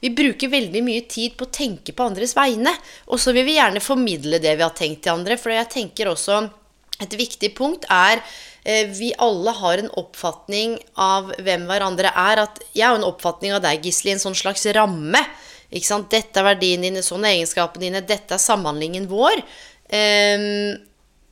[0.00, 2.72] vi, bruker veldig mye tid på å tenke på andres vegne.
[3.12, 5.36] Og så vil vi gjerne formidle det vi har tenkt til andre.
[5.36, 6.40] For jeg tenker også
[7.04, 8.24] et viktig punkt er
[8.64, 12.46] eh, vi alle har en oppfatning av hvem hverandre er.
[12.48, 15.26] At jeg har en oppfatning av deg, Gisli, en sånn slags ramme.
[15.68, 19.44] Dette er verdiene dine, sånn er egenskapene dine, dette er samhandlingen vår.
[19.88, 20.76] Um,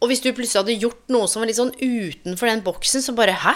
[0.01, 3.17] og hvis du plutselig hadde gjort noe som var litt sånn utenfor den boksen, så
[3.17, 3.55] bare Hæ?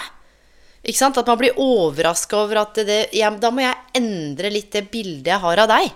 [0.81, 1.19] Ikke sant?
[1.21, 5.35] At man blir overraska over at det, ja, Da må jeg endre litt det bildet
[5.35, 5.91] jeg har av deg.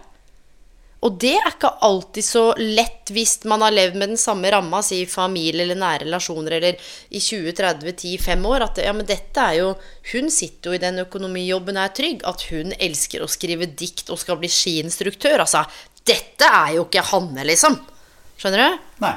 [1.04, 4.80] Og det er ikke alltid så lett hvis man har levd med den samme ramma,
[4.80, 9.74] si familie eller nære relasjoner, eller i 20-30-10-5 år, at ja, men dette er jo
[10.14, 12.24] Hun sitter jo i den økonomijobben og er trygg.
[12.28, 15.44] At hun elsker å skrive dikt og skal bli skiinstruktør.
[15.44, 15.64] Altså,
[16.04, 17.76] dette er jo ikke Hanne, liksom.
[18.40, 18.82] Skjønner du?
[19.04, 19.14] Nei.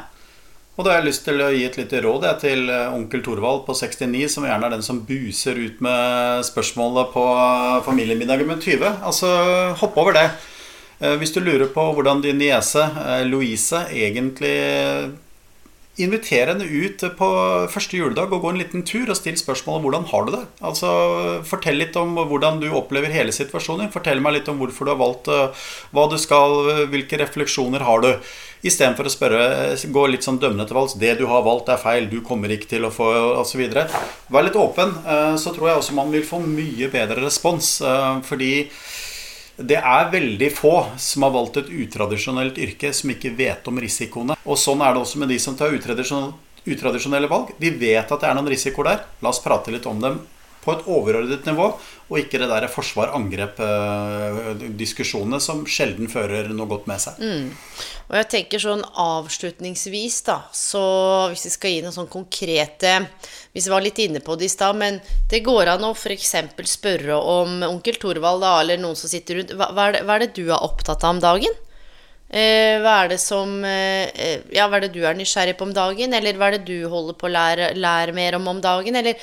[0.78, 3.24] Og da har jeg lyst til å gi et lite råd jeg, til eh, onkel
[3.26, 7.24] Thorvald på 69, som gjerne er den som buser ut med spørsmålet på
[7.88, 9.02] familiemiddagen med 20.
[9.10, 9.32] Altså,
[9.82, 10.28] hopp over det.
[11.02, 14.54] Eh, hvis du lurer på hvordan din niese eh, Louise egentlig
[15.98, 17.28] Inviter henne ut på
[17.74, 20.44] første juledag og gå en liten tur og still spørsmålet hvordan har du det.
[20.70, 20.90] Altså,
[21.50, 23.90] Fortell litt om hvordan du opplever hele situasjonen.
[23.94, 25.32] Fortell meg litt om hvorfor du har valgt
[25.96, 28.12] hva du skal, hvilke refleksjoner har du.
[28.66, 29.42] Istedenfor å spørre,
[29.94, 30.96] gå litt sånn dømmende til valgs.
[30.98, 32.10] 'Det du har valgt, er feil.
[32.10, 33.10] Du kommer ikke til å få
[33.42, 33.66] osv.'
[34.30, 34.94] Vær litt åpen.
[35.38, 37.82] Så tror jeg også man vil få mye bedre respons.
[38.26, 38.70] Fordi
[39.58, 44.38] det er veldig få som har valgt et utradisjonelt yrke, som ikke vet om risikoene.
[44.46, 47.54] Og sånn er det også med de som tar utradisjonelle valg.
[47.58, 49.06] De vet at det er noen risikoer der.
[49.26, 50.20] La oss prate litt om dem
[50.62, 51.72] på et overordnet nivå,
[52.08, 57.20] og ikke det der forsvar-angrep-diskusjonene som sjelden fører noe godt med seg.
[57.20, 57.52] Mm.
[58.08, 60.84] Og jeg tenker sånn avslutningsvis, da, så
[61.34, 62.92] hvis vi skal gi noen sånn konkrete
[63.52, 66.36] Hvis vi var litt inne på det i stad, men det går an å f.eks.
[66.72, 70.14] spørre om onkel Thorvald, da, eller noen som sitter rundt hva, hva, er det, hva
[70.16, 71.54] er det du er opptatt av om dagen?
[72.28, 75.76] Eh, hva er det som eh, Ja, hva er det du er nysgjerrig på om
[75.76, 76.12] dagen?
[76.14, 79.00] Eller hva er det du holder på å lære, lære mer om om dagen?
[79.00, 79.16] Eller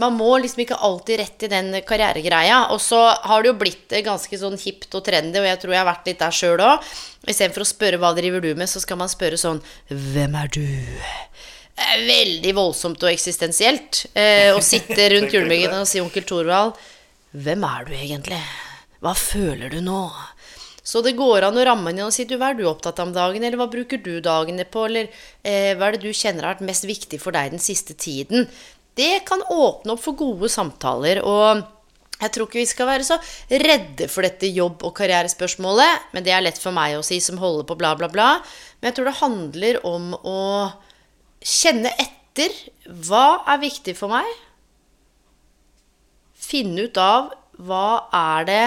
[0.00, 2.64] man må liksom ikke alltid rett i den karrieregreia.
[2.74, 5.82] Og så har det jo blitt ganske sånn hipt og trendy, og jeg tror jeg
[5.82, 6.90] har vært litt der sjøl òg.
[7.28, 11.02] Istedenfor å spørre 'hva driver du med', så skal man spørre sånn 'hvem er du'?
[12.06, 14.06] Veldig voldsomt og eksistensielt.
[14.14, 16.74] Eh, å sitte rundt julemyggen og si 'onkel Thorvald',
[17.34, 18.42] 'hvem er du egentlig'?
[19.00, 20.12] Hva føler du nå?
[20.82, 23.10] Så det går an å ramme inn og si du, hva er du opptatt av
[23.10, 25.10] om dagen, eller hva bruker du dagene på, eller
[25.42, 28.48] eh, hva er det du kjenner har vært mest viktig for deg den siste tiden?
[28.96, 31.22] Det kan åpne opp for gode samtaler.
[31.24, 31.62] og
[32.20, 33.16] jeg tror ikke vi skal være så
[33.48, 36.10] redde for dette jobb- og karrierespørsmålet.
[36.12, 38.28] Men det er lett for meg å si, som holder på bla, bla, bla.
[38.80, 40.42] Men jeg tror det handler om å
[41.40, 42.52] kjenne etter.
[42.84, 44.28] Hva er viktig for meg?
[46.36, 48.62] Finne ut av hva er det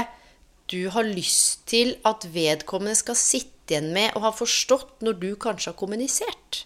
[0.74, 5.30] du har lyst til at vedkommende skal sitte igjen med og ha forstått når du
[5.40, 6.64] kanskje har kommunisert.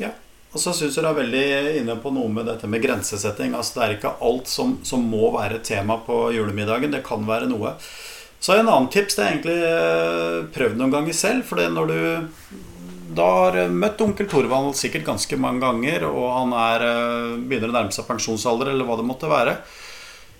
[0.00, 0.14] Ja.
[0.54, 1.46] Og så syns jeg du er veldig
[1.80, 3.56] inne på noe med dette med grensesetting.
[3.58, 6.94] Altså Det er ikke alt som, som må være tema på julemiddagen.
[6.94, 7.74] Det kan være noe.
[8.38, 9.58] Så en annen tips det er egentlig
[10.54, 11.42] prøvd prøv noen ganger selv.
[11.48, 11.98] For når du
[13.14, 17.76] da har møtt onkel Thorvald sikkert ganske mange ganger, og han er, eh, begynner å
[17.76, 19.58] nærme seg pensjonsalder, eller hva det måtte være,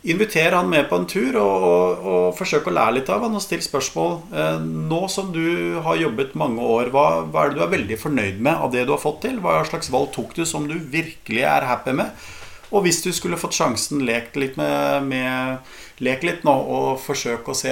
[0.04, 3.38] Inviter han med på en tur, og, og, og forsøk å lære litt av han
[3.38, 4.18] og still spørsmål.
[4.36, 7.96] Eh, nå som du har jobbet mange år, hva, hva, er det du er veldig
[8.02, 9.38] fornøyd med av det du har fått til?
[9.40, 12.26] Hva slags valg tok du som du virkelig er happy med?
[12.74, 17.46] Og hvis du skulle fått sjansen, lek litt med, med Lek litt nå og forsøk
[17.46, 17.70] å se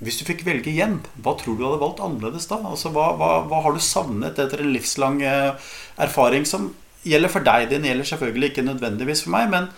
[0.00, 2.56] Hvis du fikk velge igjen, hva tror du hadde valgt annerledes da?
[2.64, 6.72] Altså, hva, hva, hva har du savnet etter en livslang eh, erfaring som
[7.06, 7.68] gjelder for deg?
[7.70, 9.70] Den gjelder selvfølgelig ikke nødvendigvis for meg, men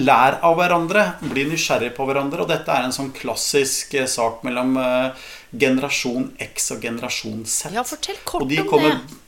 [0.00, 2.44] Lær av hverandre, bli nysgjerrig på hverandre.
[2.44, 7.74] Og dette er en sånn klassisk eh, sak mellom uh, generasjon X og generasjon Z.
[7.76, 9.20] Ja, fortell kort de om kommer, det.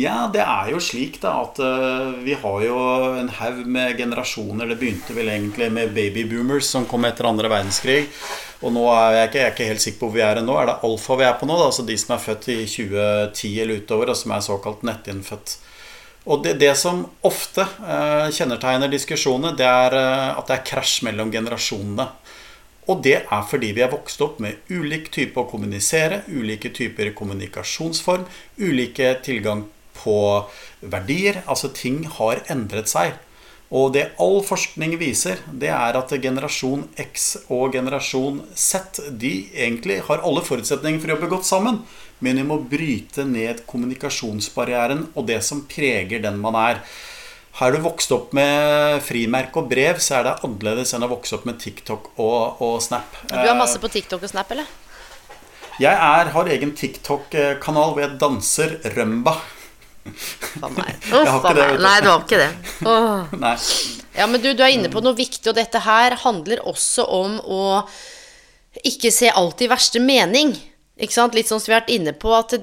[0.00, 2.76] Ja, det er jo slik da at uh, vi har jo
[3.20, 4.70] en haug med generasjoner.
[4.70, 8.04] Det begynte vel egentlig med babyboomers som kom etter andre verdenskrig.
[8.66, 10.58] Og nå er jeg ikke, jeg er ikke helt sikker på hvor vi er nå.
[10.58, 11.56] Er det alfa vi er på nå?
[11.62, 11.70] Da?
[11.70, 15.60] Altså de som er født i 2010 eller utover, og som er såkalt nettinnfødt.
[16.28, 21.00] Og det, det som ofte eh, kjennetegner diskusjonene, det er eh, at det er krasj
[21.08, 22.10] mellom generasjonene.
[22.90, 27.12] Og det er fordi vi er vokst opp med ulik type å kommunisere, ulike typer
[27.16, 28.26] kommunikasjonsform,
[28.58, 30.16] ulike tilgang på
[30.80, 31.42] verdier.
[31.46, 33.14] Altså ting har endret seg.
[33.70, 40.00] Og det all forskning viser, det er at generasjon X og generasjon Z de egentlig
[40.08, 41.84] har alle forutsetninger for å jobbe godt sammen.
[42.24, 46.82] Men vi må bryte ned kommunikasjonsbarrieren og det som preger den man er.
[47.60, 51.34] Har du vokst opp med frimerke og brev, så er det annerledes enn å vokse
[51.36, 53.18] opp med TikTok og, og Snap.
[53.28, 54.68] Du har masse på TikTok og Snap, eller?
[55.80, 59.34] Jeg er, har egen TikTok-kanal hvor jeg danser rømba.
[60.08, 60.96] Uff a meg.
[61.12, 62.50] Nei, det var ikke det.
[62.88, 63.28] Oh.
[63.44, 63.54] Nei.
[64.16, 67.38] Ja, men du, du er inne på noe viktig, og dette her handler også om
[67.40, 67.62] å
[68.86, 70.54] ikke se alt i verste mening.
[71.00, 72.56] Litt sånn som vi har vært inne på at,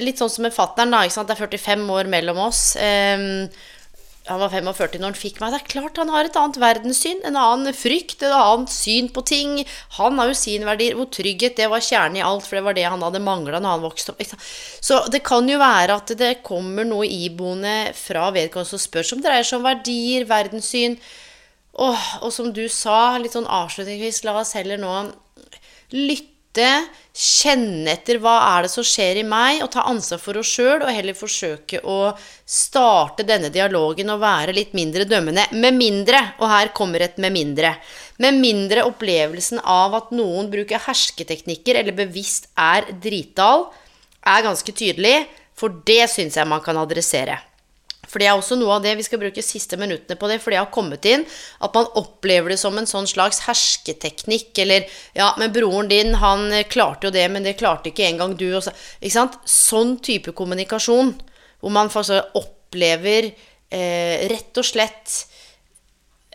[0.00, 0.94] Litt sånn som med fatter'n?
[0.96, 2.70] Det er 45 år mellom oss.
[2.80, 3.48] Um,
[4.26, 5.52] han var 45 når han fikk meg.
[5.54, 9.22] Det er klart han har et annet verdenssyn, en annen frykt, et annet syn på
[9.28, 9.60] ting.
[10.00, 12.78] Han har jo sin verdi, hvor trygghet det var kjernen i alt, for det var
[12.78, 14.24] det han hadde mangla når han vokste opp.
[14.82, 19.22] Så det kan jo være at det kommer noe iboende fra vedkommende som spør, som
[19.22, 20.98] dreier seg om verdier, verdenssyn.
[21.76, 24.94] Og, og som du sa, litt sånn avslutningsvis, la oss heller nå
[25.94, 30.36] lytte lytte, kjenne etter hva er det som skjer i meg, og ta ansvar for
[30.36, 32.14] oss sjøl, og heller forsøke å
[32.44, 35.46] starte denne dialogen og være litt mindre dømmende.
[35.52, 37.76] Med mindre, og her kommer et med mindre,
[38.18, 43.68] med mindre opplevelsen av at noen bruker hersketeknikker eller bevisst er dritdal,
[44.26, 47.38] er ganske tydelig, for det syns jeg man kan adressere.
[48.16, 50.48] For det er også noe av det vi skal bruke siste minuttene på det, for
[50.48, 51.26] det har kommet inn
[51.60, 56.48] at man opplever det som en sånn slags hersketeknikk, eller Ja, men broren din, han
[56.72, 58.46] klarte jo det, men det klarte ikke engang du.
[58.56, 58.72] Også.
[59.02, 59.36] Ikke sant?
[59.44, 61.12] Sånn type kommunikasjon,
[61.60, 65.20] hvor man faktisk opplever eh, rett og slett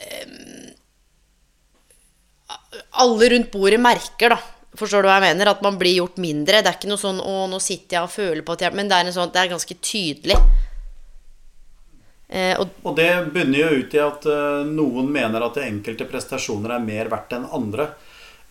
[0.06, 0.72] eh,
[3.02, 4.42] Alle rundt bordet merker, da.
[4.78, 5.50] Forstår du hva jeg mener?
[5.50, 6.62] At man blir gjort mindre.
[6.62, 8.92] Det er ikke noe sånn 'Å, nå sitter jeg og føler på at jeg Men
[8.92, 10.38] det er, sånn, det er ganske tydelig.
[12.32, 16.78] Eh, og, og, det bunner jo ut i at uh, noen mener at enkelte prestasjoner
[16.78, 17.90] er mer verdt enn andre.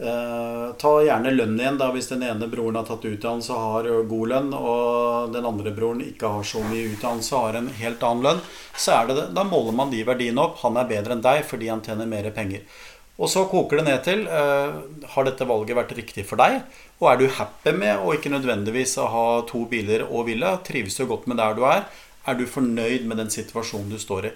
[0.01, 3.89] Uh, ta gjerne lønn igjen, da, hvis den ene broren har tatt utdannelse og har
[4.11, 8.05] god lønn, og den andre broren ikke har så mye utdannelse og har en helt
[8.05, 8.45] annen lønn.
[8.77, 9.31] Så det.
[9.37, 10.61] Da måler man de verdiene opp.
[10.65, 12.69] Han er bedre enn deg fordi han tjener mer penger.
[13.21, 14.81] Og så koker det ned til uh,
[15.15, 16.63] har dette valget vært riktig for deg.
[17.01, 20.59] Og er du happy med å ikke nødvendigvis ha to biler og villa?
[20.65, 21.85] Trives du godt med der du er?
[22.29, 24.35] Er du fornøyd med den situasjonen du står i?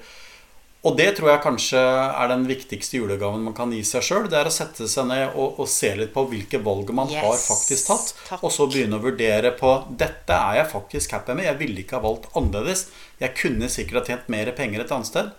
[0.84, 4.26] Og det tror jeg kanskje er den viktigste julegaven man kan gi seg sjøl.
[4.28, 7.22] Det er å sette seg ned og, og, se litt på hvilke valg man yes,
[7.24, 8.10] har faktisk tatt.
[8.28, 8.42] Takk.
[8.44, 11.48] Og så begynne å vurdere på Dette er jeg faktisk happy med.
[11.48, 12.90] Jeg ville ikke ha valgt annerledes.
[13.22, 15.32] Jeg kunne sikkert ha tjent mer penger et annet sted.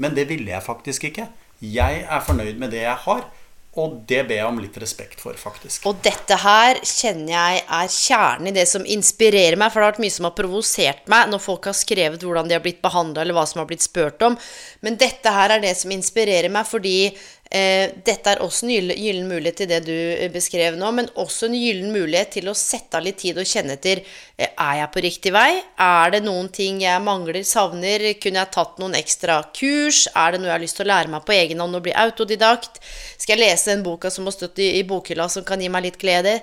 [0.00, 1.28] Men det ville jeg faktisk ikke.
[1.60, 3.28] Jeg er fornøyd med det jeg har.
[3.78, 5.86] Og det ber jeg om litt respekt for, faktisk.
[5.86, 9.70] Og dette her kjenner jeg er kjernen i det som inspirerer meg.
[9.70, 12.56] For det har vært mye som har provosert meg når folk har skrevet hvordan de
[12.56, 14.38] har blitt behandla, eller hva som har blitt spurt om.
[14.82, 16.96] Men dette her er det som inspirerer meg, fordi
[17.48, 21.56] dette er også en gyllen mulighet til det du eh, beskrev nå, men også en
[21.56, 25.04] gyllen mulighet til å sette av litt tid og kjenne etter eh, er jeg på
[25.06, 25.62] riktig vei.
[25.80, 28.04] Er det noen ting jeg mangler, savner?
[28.20, 30.04] Kunne jeg tatt noen ekstra kurs?
[30.12, 31.96] Er det noe jeg har lyst til å lære meg på egen hånd og bli
[31.96, 32.82] autodidakt?
[33.16, 35.88] Skal jeg lese den boka som har stått i, i bokhylla som kan gi meg
[35.88, 36.38] litt glede?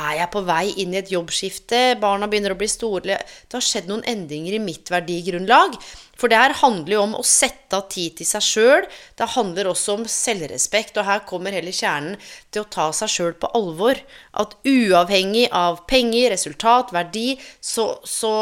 [0.00, 1.80] Er jeg på vei inn i et jobbskifte?
[2.00, 3.18] Barna begynner å bli store.
[3.20, 5.76] Det har skjedd noen endringer i mitt verdigrunnlag.
[6.20, 8.88] For det her handler jo om å sette av tid til seg sjøl.
[9.16, 10.98] Det handler også om selvrespekt.
[11.00, 12.18] Og her kommer heller kjernen
[12.52, 14.00] til å ta seg sjøl på alvor.
[14.40, 18.34] At uavhengig av penger, resultat, verdi, så, så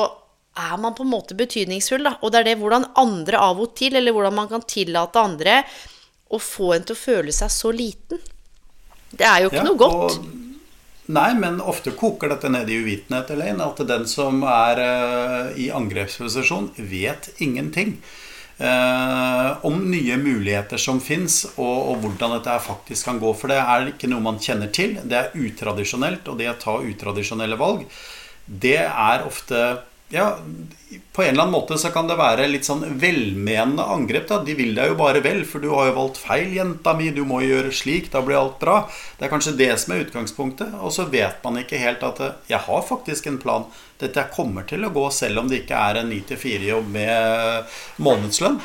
[0.58, 2.06] er man på en måte betydningsfull.
[2.06, 2.16] Da.
[2.22, 5.62] Og det er det hvordan andre av og til, eller hvordan man kan tillate andre
[6.28, 8.20] å få en til å føle seg så liten.
[9.08, 10.18] Det er jo ikke ja, noe godt.
[10.18, 10.47] Og
[11.08, 13.64] Nei, men ofte koker dette ned i uvitenhet, Elaine.
[13.64, 17.96] At den som er uh, i angrepsposisjon, vet ingenting.
[18.58, 23.30] Eh, om nye muligheter som fins, og, og, hvordan dette faktisk kan gå.
[23.38, 24.96] For det er ikke noe man kjenner til.
[24.98, 27.84] Det er utradisjonelt, og det å ta utradisjonelle valg,
[28.48, 29.62] det er ofte
[30.08, 30.38] ja,
[31.12, 34.28] på en eller annen måte så kan det være litt sånn velmenende angrep.
[34.30, 34.38] da.
[34.44, 37.10] De vil deg jo bare vel, for du har jo valgt feil, jenta mi.
[37.12, 38.08] Du må gjøre slik.
[38.12, 38.78] Da blir alt bra.
[39.18, 40.78] Det er kanskje det som er utgangspunktet.
[40.80, 43.68] Og så vet man ikke helt at jeg har faktisk en plan.
[44.00, 48.60] Dette kommer til å gå selv om det ikke er en 9-4-jobb med månedslønn.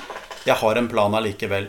[0.47, 1.67] Jeg har en plan allikevel.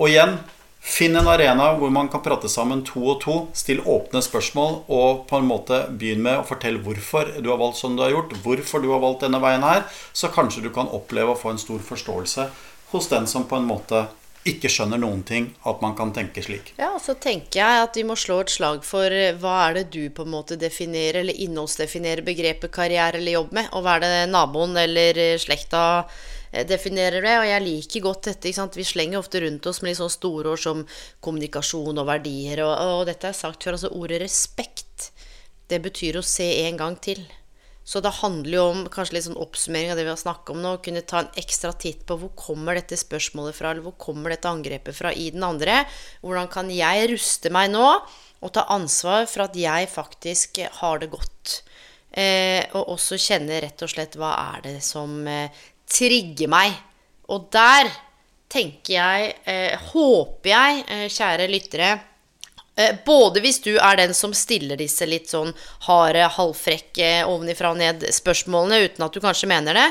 [0.00, 0.38] Og igjen,
[0.82, 3.36] Finn en arena hvor man kan prate sammen to og to.
[3.54, 7.78] Still åpne spørsmål, og på en måte begynn med å fortelle hvorfor du har valgt
[7.78, 8.34] som du har gjort.
[8.42, 9.86] Hvorfor du har valgt denne veien her.
[10.12, 12.48] Så kanskje du kan oppleve å få en stor forståelse
[12.92, 14.08] hos den som på en måte
[14.48, 16.72] ikke skjønner noen ting, at man kan tenke slik.
[16.80, 19.86] Ja, så tenker jeg at vi må slå et slag for eh, hva er det
[19.94, 24.06] du på en måte definerer, eller innholdsdefinerer begrepet karriere eller jobb med, og hva er
[24.06, 25.82] det naboen eller eh, slekta
[26.52, 27.36] Eh, definerer det.
[27.40, 28.48] Og jeg liker godt dette.
[28.48, 28.76] ikke sant?
[28.76, 30.86] Vi slenger ofte rundt oss med litt sånne store ord som
[31.24, 32.64] kommunikasjon og verdier.
[32.66, 33.78] Og, og dette er sagt før.
[33.78, 35.10] Altså ordet respekt,
[35.72, 37.24] det betyr å se en gang til.
[37.92, 40.62] Så det handler jo om kanskje litt sånn oppsummering av det vi har snakket om
[40.64, 40.70] nå.
[40.78, 44.32] Å Kunne ta en ekstra titt på hvor kommer dette spørsmålet fra, eller hvor kommer
[44.32, 45.82] dette angrepet fra i den andre.
[46.22, 51.10] Hvordan kan jeg ruste meg nå og ta ansvar for at jeg faktisk har det
[51.12, 51.58] godt?
[52.16, 55.52] Eh, og også kjenne rett og slett hva er det som eh,
[55.84, 56.72] trigger meg.
[57.28, 57.92] Og der
[58.52, 61.92] tenker jeg, eh, håper jeg, eh, kjære lyttere
[63.06, 65.50] både hvis du er den som stiller disse litt sånn
[65.84, 69.88] harde, halvfrekke ovenifra og ned-spørsmålene uten at du kanskje mener det,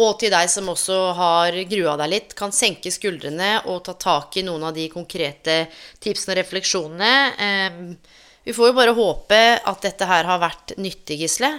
[0.00, 4.38] og til deg som også har grua deg litt, kan senke skuldrene og ta tak
[4.40, 5.66] i noen av de konkrete
[6.00, 7.12] tipsene og refleksjonene.
[7.36, 11.52] Eh, vi får jo bare håpe at dette her har vært nyttig, Gisle.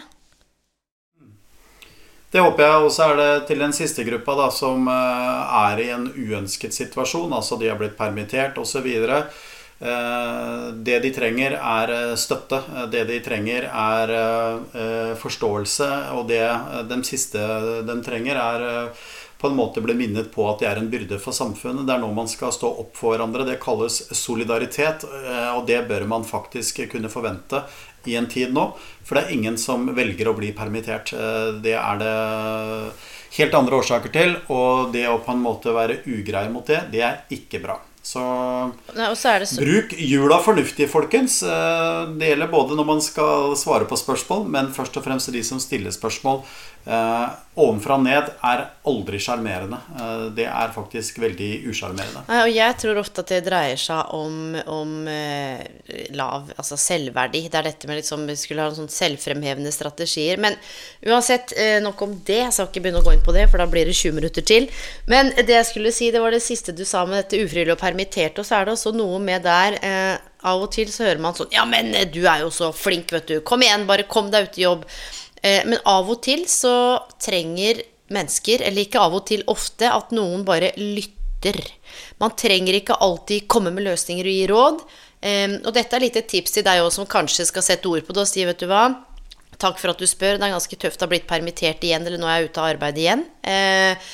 [2.33, 2.81] Det håper jeg.
[2.81, 6.73] Og så er det til den siste gruppa da, som eh, er i en uønsket
[6.73, 7.29] situasjon.
[7.37, 8.89] Altså de har blitt permittert osv.
[8.89, 9.43] Eh,
[9.83, 12.61] det de trenger, er eh, støtte.
[12.91, 15.89] Det de trenger, er eh, forståelse.
[16.15, 16.45] Og det
[16.89, 17.41] de siste
[17.87, 18.93] de trenger, er
[19.43, 21.83] på en måte bli minnet på at de er en byrde for samfunnet.
[21.83, 23.43] Det er nå man skal stå opp for hverandre.
[23.49, 25.03] Det kalles solidaritet,
[25.51, 27.59] og det bør man faktisk kunne forvente
[28.07, 28.69] i en tid nå.
[29.03, 31.11] For det er ingen som velger å bli permittert.
[31.59, 32.15] Det er det
[33.35, 34.37] helt andre årsaker til.
[34.47, 37.81] Og det å på en måte være ugrei mot det, det er ikke bra.
[38.03, 38.21] Så,
[38.97, 39.61] Nei, så så...
[39.63, 41.37] bruk jula fornuftig, folkens.
[41.47, 45.43] Eh, det gjelder både når man skal svare på spørsmål, men først og fremst de
[45.47, 46.41] som stiller spørsmål
[46.85, 49.77] eh, ovenfra og ned er aldri sjarmerende.
[49.95, 52.23] Eh, det er faktisk veldig usjarmerende.
[52.41, 55.63] Og jeg tror ofte at det dreier seg om, om eh,
[56.17, 57.45] lav altså selvverdi.
[57.47, 60.41] Det er dette med liksom skulle ha sånn selvfremhevende strategier.
[60.41, 60.57] Men
[61.07, 62.41] uansett, nok om det.
[62.43, 64.45] Jeg skal ikke begynne å gå inn på det, for da blir det 20 minutter
[64.45, 64.69] til.
[65.11, 67.81] Men det jeg skulle si, det var det siste du sa med dette ufrivillig og
[67.81, 68.39] permittert.
[68.39, 69.79] Og så er det også noe med der
[70.43, 73.29] Av og til så hører man sånn Ja, men du er jo så flink, vet
[73.29, 73.37] du.
[73.47, 74.83] Kom igjen, bare kom deg ut i jobb.
[75.43, 76.75] Eh, men av og til så
[77.21, 77.83] trenger
[78.13, 81.59] mennesker, eller ikke av og til ofte, at noen bare lytter.
[82.23, 84.83] Man trenger ikke alltid komme med løsninger og gi råd.
[85.23, 88.05] Eh, og dette er litt et tips til deg òg som kanskje skal sette ord
[88.07, 88.87] på det og si, vet du hva
[89.61, 90.39] Takk for at du spør.
[90.39, 92.71] Det er ganske tøft å ha blitt permittert igjen, eller nå er jeg ute av
[92.73, 93.21] arbeid igjen.
[93.47, 94.09] Eh,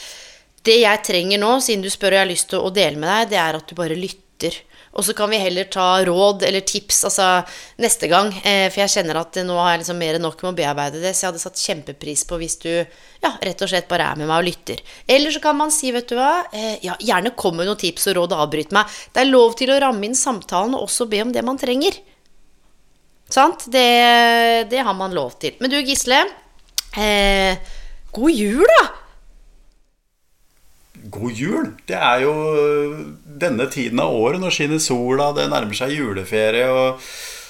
[0.68, 3.10] det jeg trenger nå, siden du spør og jeg har lyst til å dele med
[3.10, 4.60] deg, det er at du bare lytter.
[4.98, 7.28] Og så kan vi heller ta råd eller tips altså,
[7.82, 8.32] neste gang.
[8.42, 11.02] Eh, for jeg kjenner at nå har jeg liksom mer enn nok med å bearbeide
[11.04, 11.14] det.
[11.14, 14.30] Så jeg hadde satt kjempepris på hvis du ja, rett og slett bare er med
[14.30, 14.82] meg og lytter.
[15.08, 18.10] Eller så kan man si, vet du hva, eh, ja, gjerne kom med noen tips
[18.10, 19.00] og råd og avbryt meg.
[19.14, 22.02] Det er lov til å ramme inn samtalen og også be om det man trenger.
[23.30, 23.68] Sant?
[23.70, 23.90] Det,
[24.72, 25.54] det har man lov til.
[25.62, 26.24] Men du, Gisle.
[26.98, 27.76] Eh,
[28.16, 28.88] god jul, da!
[31.10, 31.74] God jul!
[31.90, 33.02] Det er jo øh,
[33.42, 34.42] denne tiden av året.
[34.42, 36.70] Nå skinner sola, det nærmer seg juleferie.
[36.70, 37.04] og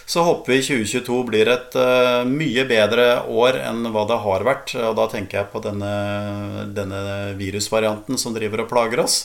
[0.10, 4.72] så håper vi 2022 blir et uh, mye bedre år enn hva det har vært.
[4.82, 5.92] Og da tenker jeg på denne,
[6.74, 7.02] denne
[7.38, 9.20] virusvarianten som driver og plager oss.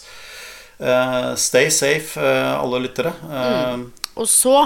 [0.76, 3.14] Uh, stay safe, uh, alle lyttere.
[3.24, 3.86] Mm.
[4.20, 4.58] Og så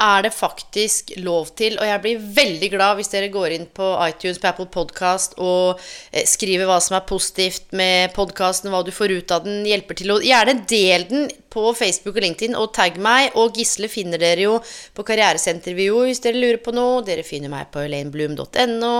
[0.00, 1.76] er det faktisk lov til.
[1.78, 5.80] Og jeg blir veldig glad hvis dere går inn på iTunes på Apple Podcast og
[6.10, 10.00] eh, skriver hva som er positivt med podkasten, hva du får ut av den, hjelper
[10.00, 10.14] til.
[10.14, 13.34] å gjerne del den på Facebook og LinkedIn, og tagg meg.
[13.40, 14.58] Og Gisle finner dere jo
[14.96, 17.02] på Karrieresenterview hvis dere lurer på noe.
[17.06, 18.94] Dere finner meg på elainebloom.no.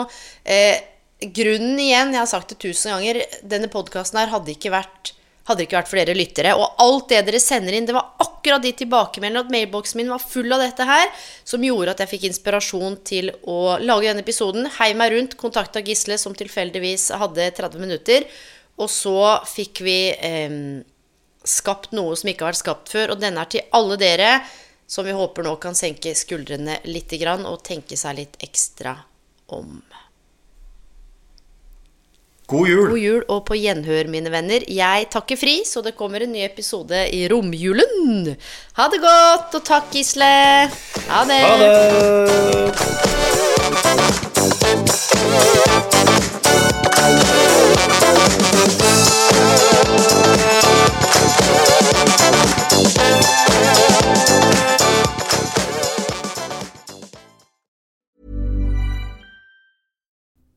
[0.45, 0.77] Eh,
[1.21, 5.15] grunnen igjen, jeg har sagt det tusen ganger, denne podkasten her hadde ikke vært
[5.49, 6.53] hadde det ikke vært for dere lyttere.
[6.59, 10.22] Og alt det dere sender inn, det var akkurat de tilbakemeldingene at mailboksen min var
[10.22, 11.09] full av dette her,
[11.49, 14.68] som gjorde at jeg fikk inspirasjon til å lage denne episoden.
[14.78, 18.26] Hei meg rundt, kontakta Gisle, som tilfeldigvis hadde 30 minutter.
[18.80, 19.18] Og så
[19.49, 20.59] fikk vi eh,
[21.45, 23.14] skapt noe som ikke har vært skapt før.
[23.14, 24.34] Og denne er til alle dere
[24.91, 28.97] som vi håper nå kan senke skuldrene litt og tenke seg litt ekstra
[29.55, 29.76] om.
[32.51, 32.89] God jul.
[32.91, 34.65] God jul og på gjenhør, mine venner.
[34.67, 38.35] Jeg takker fri, så det kommer en ny episode i romjulen.
[38.79, 40.33] Ha det godt, og takk, Gisle.
[41.07, 41.43] Ha det.
[41.47, 43.01] Ha det.